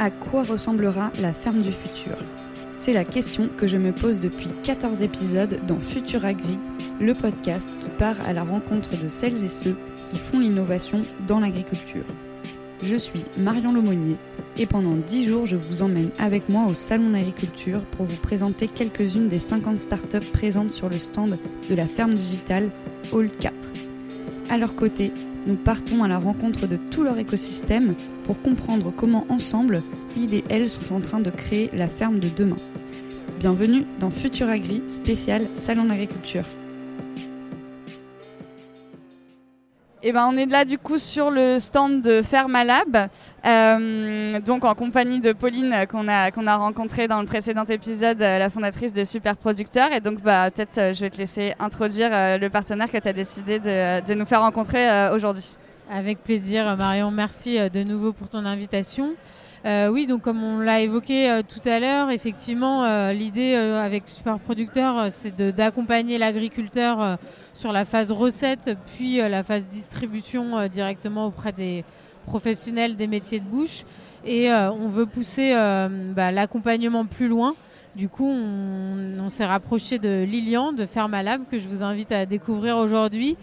À 0.00 0.10
quoi 0.10 0.44
ressemblera 0.44 1.10
la 1.20 1.32
ferme 1.32 1.60
du 1.60 1.72
futur? 1.72 2.16
C'est 2.76 2.92
la 2.92 3.04
question 3.04 3.48
que 3.56 3.66
je 3.66 3.76
me 3.76 3.90
pose 3.90 4.20
depuis 4.20 4.50
14 4.62 5.02
épisodes 5.02 5.60
dans 5.66 5.80
Futur 5.80 6.24
Agri, 6.24 6.56
le 7.00 7.14
podcast 7.14 7.68
qui 7.80 7.88
part 7.98 8.16
à 8.26 8.32
la 8.32 8.44
rencontre 8.44 8.90
de 9.02 9.08
celles 9.08 9.44
et 9.44 9.48
ceux 9.48 9.76
qui 10.10 10.16
font 10.16 10.38
l'innovation 10.38 11.02
dans 11.26 11.40
l'agriculture. 11.40 12.04
Je 12.82 12.94
suis 12.94 13.24
Marion 13.38 13.72
Lomonier 13.72 14.16
et 14.56 14.66
pendant 14.66 14.94
10 14.94 15.26
jours, 15.26 15.46
je 15.46 15.56
vous 15.56 15.82
emmène 15.82 16.10
avec 16.20 16.48
moi 16.48 16.66
au 16.66 16.74
Salon 16.74 17.10
d'agriculture 17.10 17.84
pour 17.86 18.06
vous 18.06 18.20
présenter 18.20 18.68
quelques-unes 18.68 19.28
des 19.28 19.40
50 19.40 19.80
startups 19.80 20.30
présentes 20.32 20.70
sur 20.70 20.88
le 20.88 20.98
stand 20.98 21.36
de 21.68 21.74
la 21.74 21.86
ferme 21.86 22.14
digitale 22.14 22.70
Hall 23.12 23.30
4. 23.40 23.54
À 24.50 24.58
leur 24.58 24.74
côté, 24.74 25.12
nous 25.46 25.56
partons 25.56 26.02
à 26.04 26.08
la 26.08 26.18
rencontre 26.18 26.66
de 26.66 26.76
tout 26.90 27.04
leur 27.04 27.18
écosystème 27.18 27.94
pour 28.24 28.40
comprendre 28.40 28.92
comment 28.94 29.26
ensemble, 29.28 29.82
ils 30.16 30.34
et 30.34 30.44
elles 30.48 30.68
sont 30.68 30.94
en 30.94 31.00
train 31.00 31.20
de 31.20 31.30
créer 31.30 31.70
la 31.72 31.88
ferme 31.88 32.18
de 32.18 32.28
demain. 32.28 32.56
Bienvenue 33.38 33.84
dans 34.00 34.10
Futur 34.10 34.48
Agri 34.48 34.82
spécial 34.88 35.42
Salon 35.56 35.84
d'agriculture. 35.84 36.44
Eh 40.08 40.12
ben, 40.12 40.26
on 40.26 40.38
est 40.38 40.46
là 40.46 40.64
du 40.64 40.78
coup 40.78 40.96
sur 40.96 41.30
le 41.30 41.58
stand 41.58 42.00
de 42.00 42.22
Fermalab, 42.22 43.10
euh, 43.44 44.40
donc 44.40 44.64
en 44.64 44.74
compagnie 44.74 45.20
de 45.20 45.34
Pauline 45.34 45.84
qu'on 45.86 46.08
a, 46.08 46.30
qu'on 46.30 46.46
a 46.46 46.56
rencontrée 46.56 47.08
dans 47.08 47.20
le 47.20 47.26
précédent 47.26 47.66
épisode, 47.66 48.22
euh, 48.22 48.38
la 48.38 48.48
fondatrice 48.48 48.94
de 48.94 49.04
Super 49.04 49.36
Producteur. 49.36 49.92
Et 49.92 50.00
donc 50.00 50.22
bah, 50.22 50.50
peut-être 50.50 50.78
euh, 50.78 50.94
je 50.94 51.00
vais 51.00 51.10
te 51.10 51.18
laisser 51.18 51.52
introduire 51.58 52.08
le 52.10 52.48
partenaire 52.48 52.90
que 52.90 52.96
tu 52.96 53.06
as 53.06 53.12
décidé 53.12 53.58
de, 53.58 54.02
de, 54.06 54.14
nous 54.14 54.24
faire 54.24 54.40
rencontrer 54.40 55.10
aujourd'hui. 55.12 55.56
Avec 55.90 56.22
plaisir 56.22 56.74
Marion, 56.78 57.10
merci 57.10 57.58
de 57.68 57.82
nouveau 57.82 58.14
pour 58.14 58.30
ton 58.30 58.46
invitation. 58.46 59.10
Euh, 59.64 59.88
oui, 59.88 60.06
donc 60.06 60.22
comme 60.22 60.42
on 60.44 60.60
l'a 60.60 60.80
évoqué 60.80 61.30
euh, 61.30 61.42
tout 61.42 61.66
à 61.68 61.80
l'heure, 61.80 62.10
effectivement, 62.10 62.84
euh, 62.84 63.12
l'idée 63.12 63.54
avec 63.54 64.04
Super 64.06 64.38
Producteur, 64.38 65.10
c'est 65.10 65.36
d'accompagner 65.36 66.18
l'agriculteur 66.18 67.18
sur 67.54 67.72
la 67.72 67.84
phase 67.84 68.12
recette, 68.12 68.76
puis 68.94 69.16
la 69.16 69.42
phase 69.42 69.66
distribution 69.66 70.68
directement 70.68 71.26
auprès 71.26 71.52
des 71.52 71.84
professionnels 72.26 72.96
des 72.96 73.06
métiers 73.06 73.40
de 73.40 73.44
bouche. 73.44 73.84
Et 74.24 74.52
on 74.52 74.88
veut 74.88 75.06
pousser 75.06 75.52
bah, 76.14 76.30
l'accompagnement 76.32 77.04
plus 77.06 77.28
loin. 77.28 77.54
Du 77.96 78.08
coup, 78.08 78.28
on, 78.28 79.18
on 79.20 79.28
s'est 79.28 79.46
rapproché 79.46 79.98
de 79.98 80.24
Lilian 80.24 80.72
de 80.72 80.86
Fermalab, 80.86 81.42
que 81.50 81.58
je 81.58 81.66
vous 81.66 81.82
invite 81.82 82.12
à 82.12 82.26
découvrir 82.26 82.76
aujourd'hui 82.76 83.36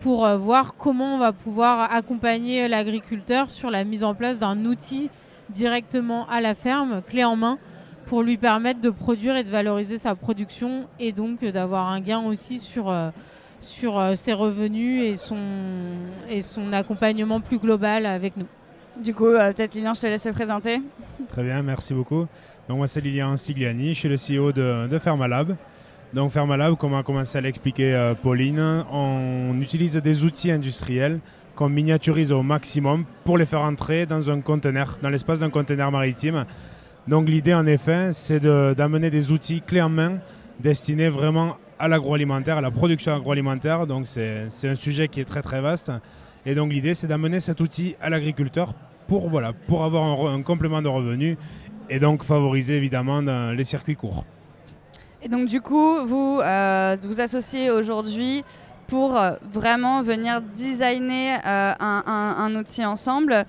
pour 0.00 0.28
voir 0.36 0.76
comment 0.76 1.14
on 1.14 1.18
va 1.18 1.32
pouvoir 1.32 1.92
accompagner 1.92 2.68
l'agriculteur 2.68 3.50
sur 3.50 3.70
la 3.70 3.84
mise 3.84 4.04
en 4.04 4.14
place 4.14 4.38
d'un 4.38 4.64
outil 4.64 5.10
directement 5.50 6.28
à 6.28 6.40
la 6.40 6.54
ferme, 6.54 7.02
clé 7.06 7.24
en 7.24 7.36
main, 7.36 7.58
pour 8.06 8.22
lui 8.22 8.36
permettre 8.36 8.80
de 8.80 8.90
produire 8.90 9.36
et 9.36 9.44
de 9.44 9.50
valoriser 9.50 9.98
sa 9.98 10.14
production 10.14 10.88
et 11.00 11.12
donc 11.12 11.44
d'avoir 11.44 11.88
un 11.88 12.00
gain 12.00 12.20
aussi 12.20 12.58
sur, 12.60 12.88
euh, 12.88 13.10
sur 13.60 13.98
euh, 13.98 14.14
ses 14.14 14.32
revenus 14.32 15.02
et 15.02 15.16
son, 15.16 15.38
et 16.30 16.40
son 16.40 16.72
accompagnement 16.72 17.40
plus 17.40 17.58
global 17.58 18.06
avec 18.06 18.36
nous. 18.36 18.46
Du 19.02 19.12
coup, 19.12 19.26
euh, 19.26 19.52
peut-être 19.52 19.74
Lilian, 19.74 19.94
je 19.94 20.02
te 20.02 20.06
laisse 20.06 20.22
te 20.22 20.28
présenter. 20.30 20.80
Très 21.28 21.42
bien, 21.42 21.62
merci 21.62 21.92
beaucoup. 21.92 22.26
Donc 22.68 22.78
moi 22.78 22.86
c'est 22.86 23.00
Lilian 23.00 23.36
Stigliani, 23.36 23.94
je 23.94 23.98
suis 23.98 24.08
le 24.08 24.16
CEO 24.16 24.52
de, 24.52 24.86
de 24.88 24.98
Fermalab. 24.98 25.56
Donc 26.14 26.30
Fermalab, 26.30 26.76
comme 26.76 26.94
a 26.94 27.02
commencé 27.02 27.36
à 27.36 27.40
l'expliquer 27.40 28.12
Pauline, 28.22 28.84
on 28.90 29.60
utilise 29.60 29.96
des 29.96 30.24
outils 30.24 30.50
industriels 30.50 31.20
qu'on 31.56 31.68
miniaturise 31.68 32.32
au 32.32 32.42
maximum 32.42 33.04
pour 33.24 33.38
les 33.38 33.46
faire 33.46 33.62
entrer 33.62 34.06
dans 34.06 34.30
un 34.30 34.40
conteneur, 34.40 34.98
dans 35.02 35.10
l'espace 35.10 35.40
d'un 35.40 35.50
conteneur 35.50 35.90
maritime. 35.90 36.44
Donc 37.08 37.28
l'idée 37.28 37.54
en 37.54 37.66
effet, 37.66 38.10
c'est 38.12 38.40
d'amener 38.40 39.10
des 39.10 39.32
outils 39.32 39.62
clés 39.62 39.82
en 39.82 39.88
main 39.88 40.18
destinés 40.60 41.08
vraiment 41.08 41.56
à 41.78 41.88
l'agroalimentaire, 41.88 42.58
à 42.58 42.60
la 42.60 42.70
production 42.70 43.14
agroalimentaire. 43.14 43.86
Donc 43.86 44.06
c'est 44.06 44.68
un 44.68 44.74
sujet 44.74 45.08
qui 45.08 45.20
est 45.20 45.24
très 45.24 45.42
très 45.42 45.60
vaste. 45.60 45.90
Et 46.44 46.54
donc 46.54 46.72
l'idée, 46.72 46.94
c'est 46.94 47.06
d'amener 47.06 47.40
cet 47.40 47.60
outil 47.60 47.96
à 48.00 48.10
l'agriculteur 48.10 48.74
pour 49.08 49.84
avoir 49.84 50.26
un, 50.26 50.42
complément 50.42 50.82
de 50.82 50.88
revenus 50.88 51.36
et 51.88 51.98
donc 51.98 52.24
favoriser 52.24 52.76
évidemment 52.76 53.20
les 53.52 53.64
circuits 53.64 53.96
courts. 53.96 54.24
Et 55.26 55.28
donc 55.28 55.46
du 55.46 55.60
coup, 55.60 56.06
vous 56.06 56.38
euh, 56.40 56.96
vous 57.02 57.20
associez 57.20 57.72
aujourd'hui 57.72 58.44
pour 58.86 59.16
euh, 59.16 59.32
vraiment 59.52 60.00
venir 60.00 60.40
designer 60.40 61.40
euh, 61.44 61.72
un, 61.80 62.54
outil 62.54 62.84
ensemble. 62.84 63.44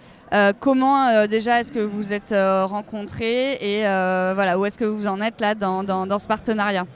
Comment 0.59 1.27
déjà 1.27 1.59
est-ce 1.59 1.71
que 1.71 1.77
vous 1.77 2.13
êtes 2.13 2.33
rencontrés 2.33 3.59
et 3.61 3.81
voilà 3.83 4.57
où 4.57 4.65
est-ce 4.65 4.79
que 4.79 4.85
vous 4.85 5.05
en 5.05 5.21
êtes 5.21 5.39
là 5.39 5.53
dans, 5.53 5.83
dans, 5.83 6.17
ce 6.17 6.27
partenariat? 6.27 6.87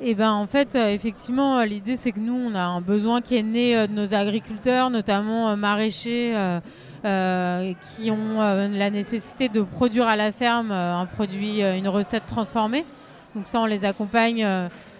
Eh 0.00 0.14
ben, 0.14 0.32
en 0.32 0.46
fait, 0.46 0.74
effectivement, 0.74 1.62
l'idée 1.62 1.96
c'est 1.98 2.12
que 2.12 2.18
nous, 2.18 2.34
on 2.34 2.54
a 2.54 2.62
un 2.62 2.80
besoin 2.80 3.20
qui 3.20 3.36
est 3.36 3.42
né 3.42 3.86
de 3.86 3.92
nos 3.92 4.14
agriculteurs, 4.14 4.88
notamment 4.88 5.54
maraîchers, 5.54 6.34
qui 7.02 8.10
ont 8.10 8.38
la 8.40 8.88
nécessité 8.88 9.50
de 9.50 9.60
produire 9.60 10.08
à 10.08 10.16
la 10.16 10.32
ferme 10.32 10.72
un 10.72 11.04
produit, 11.04 11.60
une 11.60 11.88
recette 11.88 12.24
transformée. 12.24 12.86
Donc 13.34 13.46
ça, 13.46 13.60
on 13.60 13.66
les 13.66 13.84
accompagne 13.84 14.46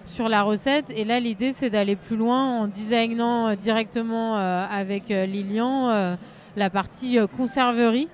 sur 0.05 0.28
la 0.28 0.43
recette. 0.43 0.87
Et 0.95 1.05
là, 1.05 1.21
l'idée, 1.21 1.53
c'est 1.53 1.71
d'aller 1.71 1.97
plus 1.97 2.17
loin 2.17 2.61
en 2.61 2.67
designant 2.67 3.49
euh, 3.49 3.55
directement 3.56 4.37
euh, 4.37 4.65
avec 4.71 5.11
euh, 5.11 5.27
Lilian 5.27 6.17
la 6.56 6.71
partie 6.71 7.19
conserverie. 7.37 8.09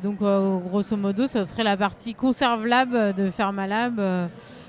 donc, 0.00 0.18
grosso 0.20 0.96
modo, 0.96 1.26
ce 1.26 1.42
serait 1.42 1.64
la 1.64 1.76
partie 1.76 2.14
conserve 2.14 2.66
lab 2.66 3.16
de 3.16 3.30
Fermalab. 3.30 4.00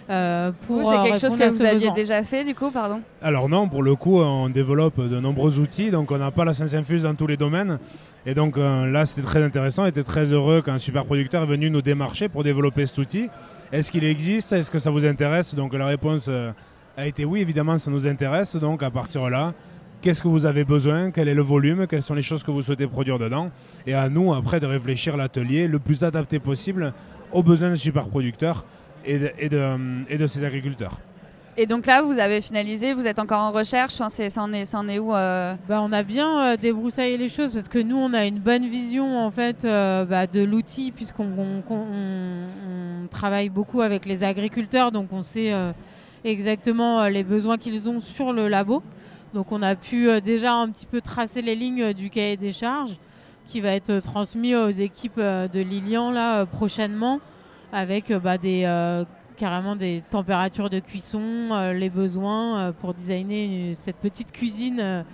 Euh, 0.08 0.52
pour 0.68 0.92
c'est 0.92 1.02
quelque 1.02 1.20
chose 1.20 1.36
que 1.36 1.50
vous 1.50 1.64
aviez 1.64 1.92
déjà 1.92 2.24
fait 2.24 2.44
du 2.44 2.54
coup, 2.54 2.70
pardon 2.70 3.02
Alors 3.22 3.50
non, 3.50 3.68
pour 3.68 3.82
le 3.82 3.96
coup, 3.96 4.20
on 4.20 4.50
développe 4.50 5.00
de 5.00 5.20
nombreux 5.20 5.58
outils, 5.60 5.90
donc 5.90 6.12
on 6.12 6.18
n'a 6.18 6.32
pas 6.32 6.46
la 6.46 6.54
science 6.54 6.76
infuse 6.76 7.04
dans 7.04 7.16
tous 7.16 7.28
les 7.28 7.38
domaines. 7.38 7.80
Et 8.28 8.34
donc 8.34 8.58
là, 8.58 9.06
c'était 9.06 9.26
très 9.26 9.44
intéressant. 9.44 9.84
On 9.84 9.88
était 9.88 10.04
très 10.04 10.32
heureux 10.34 10.62
qu'un 10.62 10.78
super 10.78 11.06
producteur 11.06 11.44
est 11.44 11.48
venu 11.48 11.70
nous 11.70 11.82
démarcher 11.82 12.28
pour 12.28 12.44
développer 12.44 12.86
cet 12.86 12.98
outil. 12.98 13.30
Est-ce 13.72 13.92
qu'il 13.92 14.04
existe? 14.04 14.52
Est-ce 14.54 14.72
que 14.72 14.80
ça 14.80 14.92
vous 14.92 15.06
intéresse? 15.06 15.56
Donc 15.56 15.74
la 15.74 15.88
réponse 15.88 16.28
euh, 16.30 16.52
a 16.98 17.08
été 17.08 17.26
oui, 17.26 17.42
évidemment, 17.42 17.78
ça 17.78 17.92
nous 17.92 18.08
intéresse. 18.08 18.56
Donc 18.56 18.84
à 18.84 18.92
partir 18.92 19.24
de 19.26 19.30
là, 19.30 19.54
qu'est-ce 20.02 20.22
que 20.22 20.28
vous 20.28 20.46
avez 20.46 20.64
besoin? 20.64 21.12
Quel 21.12 21.28
est 21.28 21.34
le 21.34 21.42
volume? 21.42 21.88
Quelles 21.88 22.04
sont 22.04 22.14
les 22.14 22.22
choses 22.22 22.44
que 22.44 22.52
vous 22.52 22.62
souhaitez 22.62 22.88
produire 22.88 23.20
dedans? 23.20 23.50
Et 23.88 23.94
à 23.94 24.08
nous, 24.08 24.34
après, 24.34 24.60
de 24.60 24.68
réfléchir 24.68 25.18
l'atelier 25.18 25.68
le 25.68 25.80
plus 25.80 26.04
adapté 26.04 26.40
possible 26.40 26.94
aux 27.32 27.44
besoins 27.44 27.72
des 27.72 27.78
super 27.78 28.08
producteurs 28.08 28.66
et 29.06 29.20
de, 29.20 29.32
et 29.40 29.50
de, 29.50 29.78
et 30.10 30.18
de 30.18 30.28
ces 30.28 30.44
agriculteurs. 30.44 31.00
Et 31.58 31.68
donc 31.68 31.86
là, 31.86 32.02
vous 32.02 32.20
avez 32.20 32.42
finalisé, 32.42 32.94
vous 32.94 33.08
êtes 33.08 33.18
encore 33.18 33.40
en 33.40 33.52
recherche, 33.52 33.94
enfin, 34.02 34.10
ça, 34.10 34.42
en 34.42 34.52
est, 34.52 34.66
ça 34.66 34.80
en 34.80 34.90
est 34.90 35.00
où 35.00 35.16
euh 35.16 35.56
bah, 35.70 35.82
On 35.82 35.94
a 35.94 36.04
bien 36.04 36.54
euh, 36.54 36.58
débroussaillé 36.58 37.18
les 37.18 37.30
choses 37.30 37.52
parce 37.52 37.70
que 37.70 37.80
nous, 37.80 37.96
on 37.96 38.12
a 38.12 38.26
une 38.26 38.40
bonne 38.40 38.68
vision 38.68 39.18
en 39.18 39.32
fait 39.32 39.64
euh, 39.64 40.04
bah, 40.04 40.28
de 40.28 40.44
l'outil 40.44 40.92
puisqu'on 40.92 41.64
on, 41.70 43.08
travaille 43.10 43.48
beaucoup 43.48 43.82
avec 43.82 44.06
les 44.06 44.24
agriculteurs, 44.24 44.92
donc 44.92 45.08
on 45.14 45.22
sait 45.22 45.54
exactement 46.26 47.08
les 47.08 47.24
besoins 47.24 47.58
qu'ils 47.58 47.88
ont 47.88 48.02
sur 48.02 48.34
le 48.34 48.50
labo. 48.50 48.84
Donc 49.34 49.52
on 49.52 49.62
a 49.62 49.76
pu 49.76 50.10
déjà 50.22 50.54
un 50.56 50.70
petit 50.70 50.88
peu 50.88 51.00
tracer 51.00 51.42
les 51.42 51.56
lignes 51.56 51.94
du 51.94 52.10
cahier 52.10 52.36
des 52.36 52.52
charges 52.52 52.98
qui 53.46 53.62
va 53.62 53.72
être 53.72 54.00
transmis 54.00 54.56
aux 54.56 54.70
équipes 54.70 55.20
de 55.20 55.62
Lilian 55.62 56.12
là 56.12 56.46
prochainement 56.46 57.20
avec 57.72 58.12
bah, 58.12 58.38
des 58.38 58.66
carrément 59.36 59.76
des 59.76 60.04
températures 60.10 60.70
de 60.70 60.80
cuisson, 60.80 61.22
euh, 61.52 61.74
les 61.74 61.90
besoins 61.90 62.58
euh, 62.58 62.72
pour 62.72 62.94
designer 62.94 63.74
cette 63.76 63.98
petite 63.98 64.32
cuisine 64.32 65.06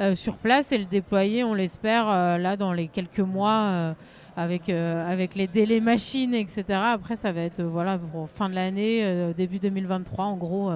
euh, 0.00 0.14
sur 0.14 0.36
place 0.36 0.72
et 0.72 0.78
le 0.78 0.86
déployer, 0.86 1.44
on 1.44 1.54
l'espère, 1.54 2.06
là 2.06 2.56
dans 2.56 2.72
les 2.72 2.88
quelques 2.88 3.20
mois 3.20 3.94
avec, 4.36 4.68
avec 4.68 5.36
les 5.36 5.46
délais 5.46 5.78
machines, 5.78 6.34
etc. 6.34 6.64
Après, 6.72 7.14
ça 7.14 7.30
va 7.30 7.42
être 7.42 7.62
voilà, 7.62 7.96
pour 7.96 8.28
fin 8.28 8.48
de 8.48 8.56
l'année, 8.56 9.32
début 9.36 9.60
2023, 9.60 10.24
en 10.24 10.36
gros, 10.36 10.72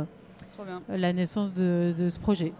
la 0.89 1.13
naissance 1.13 1.53
de, 1.53 1.93
de 1.99 2.09
ce 2.11 2.21
projet. 2.21 2.53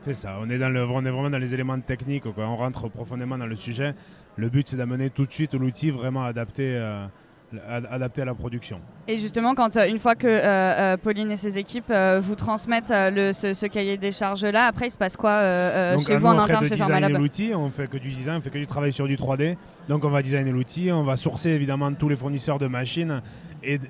C'est 0.00 0.14
ça, 0.14 0.38
on 0.40 0.50
est, 0.50 0.58
dans 0.58 0.68
le, 0.68 0.84
on 0.84 1.04
est 1.04 1.10
vraiment 1.10 1.30
dans 1.30 1.38
les 1.38 1.54
éléments 1.54 1.78
techniques, 1.78 2.24
quoi. 2.24 2.44
on 2.48 2.56
rentre 2.56 2.88
profondément 2.88 3.38
dans 3.38 3.46
le 3.46 3.54
sujet. 3.54 3.94
Le 4.34 4.48
but, 4.48 4.68
c'est 4.68 4.76
d'amener 4.76 5.10
tout 5.10 5.26
de 5.26 5.32
suite 5.32 5.54
l'outil 5.54 5.90
vraiment 5.90 6.24
adapté 6.24 6.76
adapté 7.90 8.22
à 8.22 8.24
la 8.24 8.34
production. 8.34 8.80
Et 9.06 9.18
justement, 9.18 9.54
quand 9.54 9.76
euh, 9.76 9.88
une 9.88 9.98
fois 9.98 10.14
que 10.14 10.26
euh, 10.26 10.42
euh, 10.44 10.96
Pauline 10.96 11.30
et 11.30 11.36
ses 11.36 11.58
équipes 11.58 11.92
vous 12.20 12.34
transmettent 12.34 12.92
le, 12.92 13.32
ce, 13.32 13.66
cahier 13.66 13.96
des 13.96 14.12
charges 14.12 14.44
là, 14.44 14.66
après 14.66 14.88
il 14.88 14.90
se 14.90 14.98
passe 14.98 15.16
quoi 15.16 15.96
chez 15.98 16.16
vous 16.16 16.26
en 16.26 16.38
interne 16.38 16.66
chez 16.66 16.76
Pharmalab 16.76 17.12
l'outil, 17.12 17.52
on 17.54 17.70
fait 17.70 17.88
que 17.88 17.96
du 17.96 18.10
design, 18.10 18.36
on 18.36 18.40
fait 18.40 18.50
que 18.50 18.58
du 18.58 18.66
travail 18.66 18.92
sur 18.92 19.06
du 19.06 19.16
3D. 19.16 19.56
Donc 19.88 20.04
on 20.04 20.10
va 20.10 20.22
designer 20.22 20.52
l'outil, 20.52 20.92
on 20.92 21.04
va 21.04 21.16
sourcer 21.16 21.50
évidemment 21.50 21.92
tous 21.94 22.08
les 22.08 22.16
fournisseurs 22.16 22.58
de 22.58 22.66
machines 22.66 23.22
et 23.62 23.80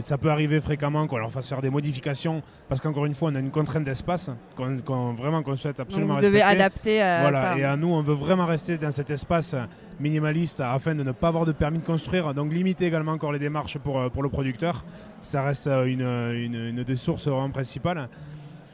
ça 0.00 0.18
peut 0.18 0.30
arriver 0.30 0.60
fréquemment 0.60 1.06
qu'on 1.06 1.18
leur 1.18 1.32
fasse 1.32 1.48
faire 1.48 1.60
des 1.60 1.70
modifications 1.70 2.42
parce 2.68 2.80
qu'encore 2.80 3.06
une 3.06 3.14
fois, 3.14 3.30
on 3.30 3.34
a 3.34 3.40
une 3.40 3.50
contrainte 3.50 3.84
d'espace 3.84 4.30
qu'on, 4.56 5.12
vraiment 5.14 5.42
qu'on 5.42 5.56
souhaite 5.56 5.80
absolument 5.80 6.14
Donc 6.14 6.22
vous 6.22 6.28
devez 6.28 6.42
adapter 6.42 7.02
à 7.02 7.22
voilà, 7.22 7.42
ça. 7.42 7.58
Et 7.58 7.64
à 7.64 7.76
nous, 7.76 7.88
on 7.88 8.02
veut 8.02 8.14
vraiment 8.14 8.46
rester 8.46 8.78
dans 8.78 8.90
cet 8.90 9.10
espace 9.10 9.54
minimaliste 9.98 10.60
afin 10.60 10.94
de 10.94 11.02
ne 11.02 11.12
pas 11.12 11.28
avoir 11.28 11.46
de 11.46 11.52
permis 11.52 11.78
de 11.78 11.84
construire. 11.84 12.32
Donc 12.34 12.52
limiter 12.52 12.86
également 12.86 13.12
encore 13.12 13.32
les 13.32 13.38
démarches 13.38 13.78
pour, 13.78 13.98
euh, 13.98 14.08
pour 14.08 14.22
le 14.22 14.28
producteur. 14.28 14.84
Ça 15.20 15.42
reste 15.42 15.66
euh, 15.66 15.84
une, 15.84 16.02
une, 16.02 16.68
une 16.68 16.84
des 16.84 16.96
sources 16.96 17.26
vraiment 17.26 17.50
principales. 17.50 18.08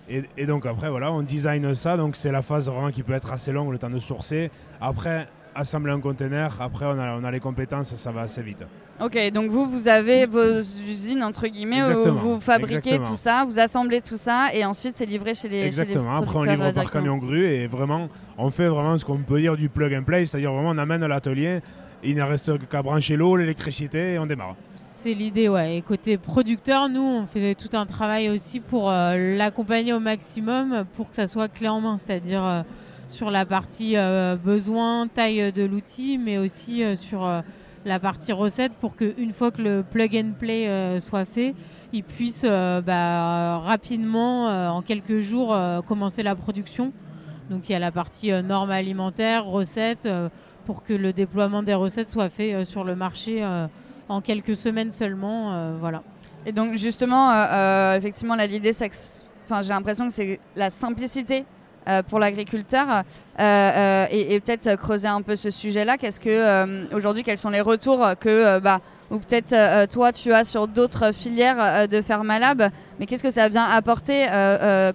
Et, 0.09 0.23
et, 0.37 0.47
donc 0.47 0.67
après, 0.67 0.89
voilà, 0.89 1.11
on 1.13 1.23
design 1.23 1.75
ça. 1.75 1.97
Donc 1.97 2.17
c'est 2.17 2.31
la 2.31 2.43
phase 2.43 2.69
vraiment 2.69 2.91
qui 2.91 3.03
peut 3.03 3.15
être 3.15 3.33
assez 3.33 3.53
longue, 3.53 3.73
le 3.73 3.79
temps 3.79 3.91
de 3.91 3.99
sourcer. 3.99 4.51
Après, 4.81 5.27
assembler 5.57 5.93
un 5.93 6.01
conteneur. 6.01 6.57
Après, 6.61 6.87
on 6.87 6.99
a, 6.99 7.17
on 7.17 7.25
a 7.25 7.31
les 7.31 7.41
compétences, 7.41 7.95
ça 7.95 8.13
va 8.13 8.23
assez 8.23 8.43
vite. 8.43 8.65
Ok, 9.01 9.19
donc 9.33 9.51
vous, 9.51 9.67
vous 9.67 9.89
avez 9.89 10.27
vos 10.27 10.61
usines, 10.89 11.23
entre 11.23 11.49
guillemets, 11.49 11.79
Exactement, 11.79 12.15
où 12.15 12.17
vous 12.17 12.41
fabriquez 12.41 12.77
exactement. 12.77 13.09
tout 13.09 13.17
ça, 13.17 13.45
vous 13.47 13.59
assemblez 13.59 14.01
tout 14.01 14.17
ça, 14.17 14.49
et 14.55 14.65
ensuite 14.65 14.97
c'est 14.97 15.05
livré 15.05 15.35
chez 15.35 15.49
les, 15.49 15.65
Exactement. 15.65 16.21
chez 16.21 16.21
les 16.21 16.23
Après, 16.23 16.39
on 16.39 16.43
livre 16.43 16.65
euh, 16.65 16.73
par 16.73 16.91
camion 16.91 17.19
grue 17.19 17.45
et 17.45 17.67
vraiment, 17.67 18.09
on 18.39 18.51
fait 18.51 18.69
vraiment 18.69 18.97
ce 18.97 19.05
qu'on 19.05 19.19
peut 19.19 19.41
dire 19.41 19.57
du 19.57 19.69
plug 19.69 19.93
and 19.95 20.05
play, 20.05 20.25
c'est-à-dire 20.25 20.53
vraiment 20.53 20.71
on 20.71 20.79
amène 20.79 21.03
à 21.03 21.09
l'atelier, 21.09 21.61
il 22.03 22.15
ne 22.15 22.23
reste 22.23 22.67
qu'à 22.69 22.83
brancher 22.83 23.17
l'eau, 23.17 23.37
l'électricité 23.37 24.15
et 24.15 24.19
on 24.19 24.27
démarre. 24.27 24.57
C'est 24.79 25.13
l'idée, 25.15 25.49
ouais. 25.49 25.77
Et 25.77 25.83
côté 25.83 26.17
producteur, 26.19 26.89
nous, 26.89 27.01
on 27.01 27.27
fait 27.27 27.55
tout 27.55 27.77
un 27.77 27.87
travail 27.87 28.29
aussi 28.29 28.61
pour 28.61 28.91
euh, 28.91 29.37
l'accompagner 29.37 29.93
au 29.93 30.01
maximum 30.01 30.85
pour 30.97 31.11
que 31.11 31.17
ça 31.17 31.27
soit 31.27 31.49
clé 31.49 31.69
en 31.69 31.81
main, 31.81 31.97
c'est-à-dire 31.97 32.45
euh, 32.45 32.63
sur 33.09 33.31
la 33.31 33.47
partie 33.47 33.97
euh, 33.97 34.37
besoin, 34.37 35.07
taille 35.07 35.53
de 35.53 35.65
l'outil, 35.65 36.19
mais 36.19 36.39
aussi 36.39 36.83
euh, 36.83 36.97
sur 36.97 37.25
euh, 37.25 37.41
la 37.85 38.01
partie 38.01 38.33
recette 38.33 38.73
pour 38.73 38.97
qu'une 38.97 39.33
fois 39.33 39.51
que 39.51 39.63
le 39.63 39.85
plug 39.89 40.17
and 40.17 40.33
play 40.39 40.99
soit 41.01 41.25
fait, 41.25 41.55
ils 41.93 42.03
puissent 42.03 42.45
bah, 42.45 43.59
rapidement, 43.59 44.47
en 44.75 44.83
quelques 44.83 45.21
jours, 45.21 45.57
commencer 45.87 46.25
la 46.25 46.35
production. 46.35 46.93
Donc 47.49 47.69
il 47.69 47.73
y 47.73 47.75
a 47.77 47.79
la 47.79 47.93
partie 47.93 48.33
normes 48.43 48.73
alimentaires, 48.73 49.47
recettes, 49.47 50.09
pour 50.65 50.83
que 50.83 50.95
le 50.95 51.13
déploiement 51.13 51.63
des 51.63 51.75
recettes 51.75 52.11
soit 52.11 52.29
fait 52.29 52.65
sur 52.65 52.83
le 52.83 52.97
marché 52.97 53.49
en 54.09 54.21
quelques 54.21 54.57
semaines 54.57 54.91
seulement. 54.91 55.77
voilà. 55.79 56.03
Et 56.45 56.51
donc 56.51 56.75
justement, 56.75 57.31
effectivement, 57.95 58.35
l'idée, 58.35 58.73
c'est 58.73 58.89
que, 58.89 58.97
enfin, 59.45 59.63
j'ai 59.63 59.69
l'impression 59.69 60.09
que 60.09 60.13
c'est 60.13 60.41
la 60.57 60.71
simplicité 60.71 61.45
euh, 61.89 62.03
pour 62.03 62.19
l'agriculteur 62.19 62.87
euh, 62.91 63.03
euh, 63.41 64.07
et, 64.11 64.35
et 64.35 64.41
peut-être 64.41 64.77
creuser 64.77 65.09
un 65.09 65.23
peu 65.23 65.37
ce 65.37 65.51
sujet-là. 65.51 65.99
Qu'est-ce 65.99 66.21
que 66.21 66.95
aujourd'hui, 66.95 67.23
quels 67.23 67.39
sont 67.39 67.51
les 67.51 67.61
retours 67.61 68.05
que, 68.21 68.59
bah, 68.59 68.81
ou 69.11 69.19
peut-être 69.19 69.87
toi, 69.93 70.13
tu 70.13 70.33
as 70.33 70.45
sur 70.45 70.67
d'autres 70.67 71.13
filières 71.13 71.89
de 71.89 72.03
Fermalab, 72.03 72.71
mais 72.99 73.07
qu'est-ce 73.07 73.23
que 73.23 73.31
ça 73.31 73.49
vient 73.49 73.65
apporter 73.65 74.27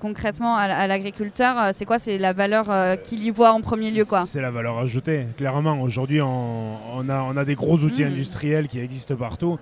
concrètement 0.01 0.57
à, 0.57 0.87
l'agriculteur? 0.87 1.69
C'est 1.73 1.85
quoi? 1.85 1.97
C'est 1.97 2.17
la 2.17 2.33
valeur 2.33 2.97
qu'il 3.03 3.23
y 3.23 3.29
voit 3.29 3.51
en 3.51 3.61
premier 3.61 3.91
lieu, 3.91 4.03
quoi? 4.03 4.25
C'est 4.25 4.41
la 4.41 4.51
valeur 4.51 4.77
ajoutée. 4.79 5.27
Clairement, 5.37 5.79
aujourd'hui, 5.81 6.21
on, 6.21 6.75
on 6.97 7.09
a, 7.09 7.21
on 7.21 7.37
a 7.37 7.45
des 7.45 7.55
gros 7.55 7.77
outils 7.77 8.03
Mm. 8.03 8.07
industriels 8.07 8.67
qui 8.67 8.79
existent 8.79 9.15
partout. 9.15 9.57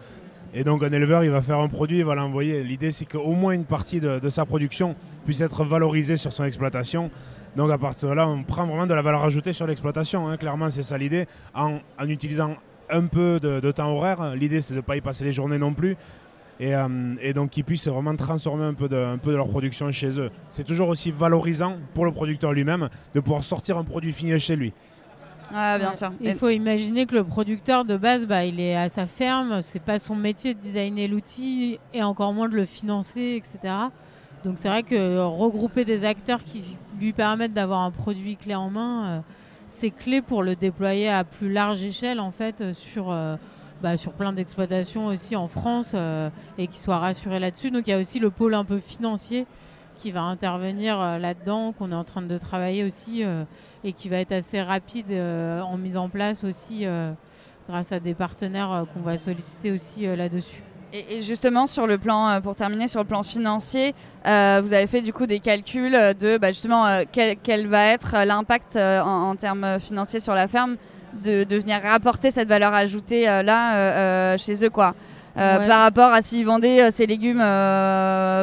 Et 0.53 0.63
donc, 0.63 0.83
un 0.83 0.89
éleveur, 0.89 1.23
il 1.23 1.29
va 1.29 1.41
faire 1.41 1.59
un 1.59 1.67
produit, 1.67 1.99
il 1.99 2.05
va 2.05 2.15
l'envoyer. 2.15 2.63
L'idée, 2.63 2.89
c'est 2.89 3.05
qu'au 3.05 3.33
moins 3.33 3.53
une 3.53 3.65
partie 3.65 3.99
de, 3.99 4.29
sa 4.29 4.45
production 4.45 4.95
puisse 5.25 5.41
être 5.41 5.63
valorisée 5.63 6.17
sur 6.17 6.31
son 6.31 6.43
exploitation. 6.43 7.11
Donc, 7.55 7.69
à 7.69 7.77
partir 7.77 8.09
de 8.09 8.13
là, 8.15 8.27
on 8.27 8.43
prend 8.43 8.65
vraiment 8.65 8.87
de 8.87 8.93
la 8.93 9.03
valeur 9.03 9.23
ajoutée 9.23 9.53
sur 9.53 9.67
l'exploitation. 9.67 10.27
hein. 10.27 10.37
Clairement, 10.37 10.69
c'est 10.71 10.81
ça 10.81 10.97
l'idée. 10.97 11.27
En, 11.53 11.79
utilisant 12.07 12.55
un 12.89 13.05
peu 13.05 13.39
de, 13.39 13.71
temps 13.71 13.91
horaire, 13.91 14.35
l'idée, 14.35 14.59
c'est 14.61 14.73
de 14.73 14.79
ne 14.79 14.83
pas 14.83 14.97
y 14.97 15.01
passer 15.01 15.23
les 15.23 15.31
journées 15.31 15.59
non 15.59 15.73
plus. 15.73 15.95
Et, 16.59 16.75
euh, 16.75 16.87
et 17.21 17.31
donc, 17.31 17.51
qu'ils 17.51 17.63
puissent 17.63 17.87
vraiment 17.87 18.15
transformer 18.15 18.65
un 18.65 18.73
peu, 18.73 18.89
de, 18.89 18.97
un 18.97 19.19
peu 19.19 19.31
de 19.31 19.37
leur 19.37 19.47
production 19.47 19.91
chez 19.91 20.19
eux. 20.19 20.31
C'est 20.49 20.65
toujours 20.65 20.89
aussi 20.89 21.11
valorisant 21.11 21.77
pour 21.93 22.05
le 22.05 22.11
producteur 22.11 22.53
lui-même 22.53 22.89
de 23.13 23.19
pouvoir 23.19 23.43
sortir 23.43 23.77
un 23.77 23.83
produit 23.83 24.11
fini 24.11 24.37
chez 24.39 24.55
lui. 24.55 24.73
Ouais, 25.51 25.77
bien 25.79 25.89
Ouais. 25.89 25.93
sûr. 25.95 26.11
Il 26.21 26.35
faut 26.35 26.49
imaginer 26.49 27.05
que 27.05 27.15
le 27.15 27.23
producteur 27.23 27.85
de 27.85 27.97
base, 27.97 28.25
bah, 28.25 28.45
il 28.45 28.59
est 28.59 28.75
à 28.75 28.89
sa 28.89 29.07
ferme, 29.07 29.61
c'est 29.61 29.81
pas 29.81 29.97
son 29.99 30.15
métier 30.15 30.53
de 30.53 30.59
designer 30.59 31.07
l'outil 31.07 31.79
et 31.93 32.03
encore 32.03 32.33
moins 32.33 32.47
de 32.49 32.55
le 32.55 32.65
financer, 32.65 33.35
etc. 33.41 33.73
Donc 34.43 34.57
c'est 34.57 34.67
vrai 34.69 34.83
que 34.83 35.17
regrouper 35.25 35.85
des 35.85 36.05
acteurs 36.05 36.43
qui 36.43 36.77
lui 36.99 37.13
permettent 37.13 37.53
d'avoir 37.53 37.81
un 37.81 37.91
produit 37.91 38.37
clé 38.37 38.55
en 38.55 38.69
main, 38.69 39.05
euh, 39.05 39.19
c'est 39.67 39.91
clé 39.91 40.21
pour 40.21 40.43
le 40.43 40.55
déployer 40.55 41.09
à 41.09 41.23
plus 41.23 41.51
large 41.51 41.83
échelle 41.83 42.19
en 42.19 42.31
fait 42.31 42.61
euh, 42.61 42.73
sur, 42.73 43.11
euh, 43.11 43.35
bah, 43.83 43.97
sur 43.97 44.13
plein 44.13 44.31
d'exploitations 44.33 45.07
aussi 45.07 45.35
en 45.35 45.47
France 45.47 45.91
euh, 45.93 46.29
et 46.57 46.67
qui 46.67 46.79
soit 46.79 46.97
rassuré 46.99 47.39
là-dessus. 47.39 47.69
Donc 47.69 47.87
il 47.87 47.89
y 47.89 47.93
a 47.93 47.99
aussi 47.99 48.19
le 48.19 48.29
pôle 48.29 48.53
un 48.53 48.63
peu 48.65 48.77
financier 48.79 49.45
qui 49.99 50.11
va 50.11 50.21
intervenir 50.21 50.99
euh, 50.99 51.17
là-dedans, 51.17 51.73
qu'on 51.73 51.91
est 51.91 51.95
en 51.95 52.03
train 52.03 52.21
de 52.21 52.37
travailler 52.37 52.83
aussi 52.83 53.23
euh, 53.23 53.43
et 53.83 53.93
qui 53.93 54.09
va 54.09 54.17
être 54.17 54.31
assez 54.31 54.61
rapide 54.61 55.11
euh, 55.11 55.61
en 55.61 55.77
mise 55.77 55.97
en 55.97 56.09
place 56.09 56.43
aussi 56.43 56.85
grâce 57.67 57.91
à 57.91 57.99
des 57.99 58.15
partenaires 58.15 58.85
qu'on 58.93 59.01
va 59.01 59.17
solliciter 59.17 59.71
aussi 59.71 60.05
là-dessus. 60.05 60.63
Et, 60.91 61.21
justement, 61.21 61.67
sur 61.67 61.85
le 61.85 61.99
plan, 61.99 62.41
pour 62.41 62.55
terminer, 62.55 62.87
sur 62.87 62.99
le 62.99 63.05
plan 63.05 63.21
financier, 63.21 63.93
euh, 64.25 64.59
vous 64.63 64.73
avez 64.73 64.87
fait 64.87 65.03
du 65.03 65.13
coup 65.13 65.27
des 65.27 65.39
calculs 65.39 65.91
de 65.91 66.39
bah, 66.39 66.51
justement 66.51 66.87
euh, 66.87 67.03
quel, 67.11 67.37
quel 67.37 67.67
va 67.67 67.85
être 67.85 68.25
l'impact 68.25 68.75
euh, 68.75 69.01
en, 69.01 69.29
en 69.29 69.35
termes 69.35 69.79
financiers 69.79 70.19
sur 70.19 70.33
la 70.33 70.47
ferme 70.47 70.77
de, 71.23 71.43
de 71.43 71.55
venir 71.57 71.79
rapporter 71.83 72.31
cette 72.31 72.47
valeur 72.47 72.73
ajoutée 72.73 73.25
là 73.25 74.35
chez 74.37 74.65
eux, 74.65 74.69
quoi. 74.69 74.95
Ouais. 75.35 75.67
Par 75.67 75.81
rapport 75.81 76.11
à 76.11 76.21
s'ils 76.21 76.45
vendaient 76.45 76.91
ces 76.91 77.05
légumes 77.05 77.43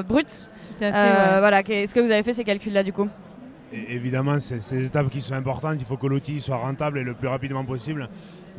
bruts. 0.09 0.49
Tout 0.79 0.85
à 0.85 0.93
fait. 0.93 0.99
Euh, 0.99 1.35
ouais. 1.35 1.39
Voilà, 1.41 1.61
est-ce 1.61 1.95
que 1.95 2.01
vous 2.01 2.11
avez 2.11 2.23
fait 2.23 2.35
ces 2.35 2.45
calculs-là 2.45 2.83
du 2.83 2.93
coup 2.93 3.09
Et 3.73 3.95
évidemment, 3.95 4.39
c'est 4.39 4.61
ces 4.61 4.87
étapes 4.87 5.09
qui 5.11 5.21
sont 5.21 5.35
importantes. 5.35 5.77
Il 5.79 5.85
faut 5.85 5.97
que 5.97 6.07
l'outil 6.07 6.41
soit 6.41 6.57
rentable 6.57 6.99
et 6.99 7.03
le 7.05 7.15
plus 7.15 7.29
rapidement 7.29 7.65
possible. 7.65 8.09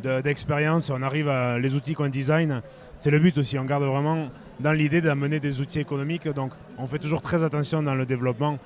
De- 0.04 0.22
D'expérience, 0.22 0.90
on 0.92 1.02
arrive 1.02 1.28
à 1.30 1.58
les 1.58 1.74
outils 1.74 1.94
qu'on 1.96 2.08
design. 2.08 2.62
C'est 2.98 3.10
le 3.12 3.20
but 3.20 3.38
aussi. 3.38 3.58
On 3.58 3.66
garde 3.66 3.84
vraiment 3.84 4.28
dans 4.60 4.72
l'idée 4.74 5.02
d'amener 5.02 5.40
des 5.40 5.60
outils 5.62 5.80
économiques. 5.80 6.28
Donc, 6.28 6.52
on 6.78 6.86
fait 6.88 7.00
toujours 7.00 7.22
très 7.22 7.44
attention 7.44 7.82
dans 7.82 7.96
le 7.96 8.06
développement 8.06 8.60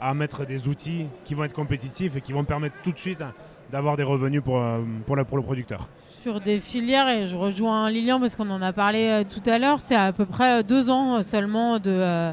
à 0.00 0.12
mettre 0.12 0.44
des 0.44 0.68
outils 0.68 1.06
qui 1.24 1.34
vont 1.34 1.44
être 1.44 1.54
compétitifs 1.54 2.16
et 2.16 2.20
qui 2.20 2.32
vont 2.32 2.44
permettre 2.44 2.74
tout 2.82 2.92
de 2.92 2.98
suite 2.98 3.22
d'avoir 3.72 3.96
des 3.96 4.02
revenus 4.02 4.42
pour, 4.42 4.58
euh, 4.60 4.80
pour, 5.06 5.16
la- 5.16 5.24
pour 5.24 5.38
le 5.38 5.42
producteur. 5.42 5.88
Sur 6.22 6.40
des 6.40 6.60
filières, 6.60 7.08
et 7.08 7.26
je 7.28 7.36
rejoins 7.36 7.88
Lilian 7.90 8.20
parce 8.20 8.36
qu'on 8.36 8.50
en 8.50 8.60
a 8.60 8.72
parlé 8.72 9.06
euh, 9.08 9.24
tout 9.24 9.48
à 9.48 9.58
l'heure, 9.58 9.80
c'est 9.80 9.94
à 9.94 10.12
peu 10.12 10.26
près 10.26 10.62
deux 10.62 10.90
ans 10.90 11.22
seulement 11.22 11.74
de, 11.78 11.84
de, 11.84 11.90
euh, 11.90 12.32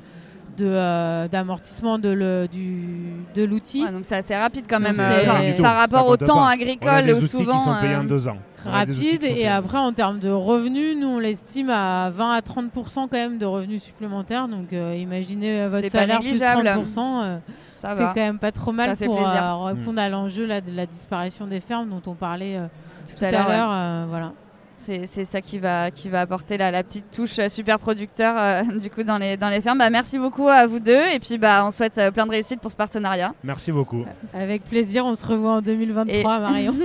d'amortissement 0.57 2.00
de, 2.00 2.09
le- 2.09 2.48
du, 2.48 3.13
de 3.36 3.44
l'outil. 3.44 3.83
Ouais, 3.83 3.92
Donc 3.92 4.06
c'est 4.06 4.15
assez 4.15 4.36
rapide 4.36 4.65
quand 4.69 4.80
même 4.80 5.00
euh, 5.00 5.61
par, 5.61 5.76
rapport 5.78 6.07
au 6.07 6.18
temps 6.18 6.35
pas. 6.37 6.49
Agricole 6.49 7.16
où 7.18 7.21
souvent. 7.21 7.57
qui 7.57 7.64
sont 7.66 7.76
payés 7.81 7.95
en 7.95 8.04
euh, 8.04 8.07
deux 8.07 8.28
ans. 8.28 8.37
Rapide 8.64 9.23
et 9.23 9.47
après 9.47 9.80
en 9.80 9.92
termes 9.92 10.19
de 10.19 10.30
revenus 10.30 10.95
nous 10.95 11.07
on 11.07 11.19
l'estime 11.19 11.71
à 11.71 12.11
20 12.11 12.31
à 12.33 12.42
30 12.44 12.69
quand 12.95 13.11
même 13.11 13.40
de 13.40 13.45
revenus 13.47 13.81
supplémentaires 13.81 14.47
donc 14.47 14.71
euh, 14.71 14.95
imaginez 14.95 15.61
euh, 15.61 15.68
votre 15.68 15.90
salaire 15.90 16.19
plus 16.19 16.26
négligeable. 16.28 16.64
30 16.85 16.97
euh, 17.23 17.37
ça 17.71 17.95
c'est 17.95 18.04
quand 18.04 18.14
même 18.18 18.37
pas 18.37 18.52
trop 18.52 18.71
mal 18.71 18.95
pour 18.97 19.19
euh, 19.19 19.64
répondre 19.66 19.99
à 19.99 20.09
l'enjeu 20.09 20.45
là, 20.45 20.61
de 20.61 20.71
la 20.76 20.85
disparition 20.85 21.47
des 21.47 21.59
fermes 21.59 21.90
dont 21.90 22.04
on 22.06 22.14
parlait 22.14 22.57
euh, 22.57 22.68
Tout 23.07 23.18
tout 23.18 23.26
à 23.26 23.31
l'heure. 23.31 23.47
ouais. 23.47 23.56
euh, 23.57 24.06
voilà 24.09 24.31
C'est 24.81 25.06
c'est 25.06 25.26
ça 25.26 25.42
qui 25.42 25.59
va, 25.59 25.92
qui 25.92 26.09
va 26.09 26.21
apporter 26.21 26.57
la, 26.57 26.71
la 26.71 26.81
petite 26.81 27.11
touche 27.11 27.38
euh, 27.38 27.50
super 27.50 27.78
producteur 27.78 28.33
euh, 28.35 28.64
du 28.80 28.90
coup 28.90 29.04
dans 29.04 29.19
les, 29.19 29.38
dans 29.38 29.50
les 29.50 29.61
fermes. 29.61 29.78
Bah, 29.78 29.92
merci 29.92 30.18
beaucoup 30.18 30.47
à 30.47 30.66
vous 30.66 30.80
deux 30.80 31.04
et 31.14 31.19
puis 31.19 31.38
bah, 31.38 31.64
on 31.68 31.69
souhaite 31.69 32.00
euh, 32.00 32.09
plein 32.09 32.26
de 32.26 32.31
réussite 32.31 32.59
pour 32.59 32.71
ce 32.71 32.76
partenariat. 32.76 33.35
Merci 33.44 33.71
beaucoup. 33.71 34.04
avec 34.33 34.64
plaisir 34.64 35.06
on 35.06 35.14
se 35.14 35.23
revoit 35.23 35.54
en 35.54 35.61
2023 35.61 36.40
Marion 36.40 36.73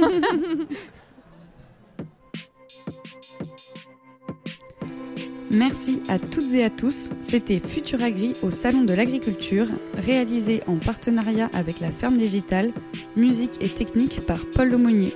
Merci 5.51 6.03
à 6.11 6.19
toutes 6.19 6.53
et 6.53 6.65
à 6.65 6.71
tous. 6.71 7.09
C'était 7.23 7.61
Futuragri 7.61 8.35
au 8.43 8.51
Salon 8.51 8.83
de 8.83 8.93
l'Agriculture, 8.93 9.69
réalisé 9.97 10.63
en 10.67 10.75
partenariat 10.75 11.49
avec 11.55 11.81
la 11.81 11.91
Ferme 11.91 12.19
Digitale, 12.19 12.73
musique 13.17 13.63
et 13.63 13.71
technique 13.71 14.27
par 14.27 14.41
Paul 14.55 14.69
Lemonnier. 14.69 15.15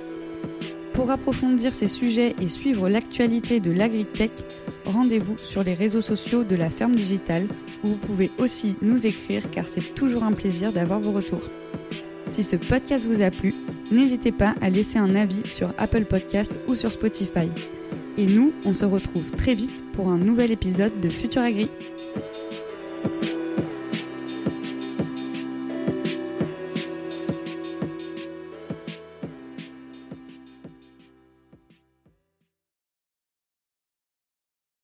Pour 0.93 1.09
approfondir 1.09 1.73
ces 1.73 1.87
sujets 1.87 2.35
et 2.41 2.49
suivre 2.49 2.89
l'actualité 2.89 3.59
de 3.59 3.71
l'agritech, 3.71 4.31
rendez-vous 4.85 5.37
sur 5.37 5.63
les 5.63 5.73
réseaux 5.73 6.01
sociaux 6.01 6.43
de 6.43 6.55
la 6.55 6.69
Ferme 6.69 6.95
Digitale, 6.95 7.47
où 7.83 7.89
vous 7.89 7.95
pouvez 7.95 8.29
aussi 8.37 8.75
nous 8.81 9.05
écrire 9.05 9.49
car 9.51 9.67
c'est 9.67 9.95
toujours 9.95 10.23
un 10.23 10.33
plaisir 10.33 10.71
d'avoir 10.71 10.99
vos 10.99 11.11
retours. 11.11 11.49
Si 12.31 12.43
ce 12.43 12.55
podcast 12.55 13.05
vous 13.05 13.21
a 13.21 13.31
plu, 13.31 13.53
n'hésitez 13.91 14.31
pas 14.31 14.55
à 14.61 14.69
laisser 14.69 14.99
un 14.99 15.15
avis 15.15 15.49
sur 15.49 15.73
Apple 15.77 16.05
Podcast 16.05 16.59
ou 16.67 16.75
sur 16.75 16.91
Spotify. 16.91 17.49
Et 18.17 18.25
nous, 18.25 18.51
on 18.65 18.73
se 18.73 18.85
retrouve 18.85 19.31
très 19.31 19.53
vite 19.53 19.83
pour 19.93 20.09
un 20.09 20.17
nouvel 20.17 20.51
épisode 20.51 20.99
de 20.99 21.09
Futur 21.09 21.41
Agri. 21.41 21.69